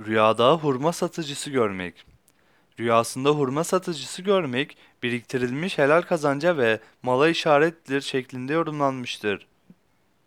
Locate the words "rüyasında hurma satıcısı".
2.80-4.22